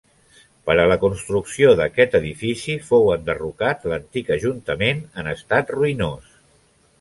Per 0.69 0.75
a 0.83 0.85
la 0.91 0.95
construcció 1.01 1.73
d'aquest 1.79 2.17
edifici 2.19 2.77
fou 2.87 3.05
enderrocat 3.17 3.85
l'antic 3.93 4.33
ajuntament, 4.37 5.05
en 5.25 5.31
estat 5.35 5.71
ruïnós. 5.77 6.35